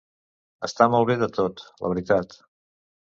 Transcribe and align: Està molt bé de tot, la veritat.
Està 0.67 0.87
molt 0.95 1.07
bé 1.11 1.17
de 1.25 1.29
tot, 1.35 1.61
la 1.85 1.93
veritat. 1.93 2.35